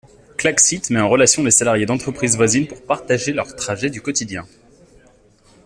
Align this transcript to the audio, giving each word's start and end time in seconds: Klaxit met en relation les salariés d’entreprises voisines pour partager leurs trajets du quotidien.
Klaxit 0.35 0.89
met 0.89 0.99
en 0.99 1.07
relation 1.07 1.43
les 1.43 1.51
salariés 1.51 1.85
d’entreprises 1.85 2.35
voisines 2.35 2.65
pour 2.65 2.81
partager 2.83 3.33
leurs 3.33 3.55
trajets 3.55 3.91
du 3.91 4.01
quotidien. 4.01 4.47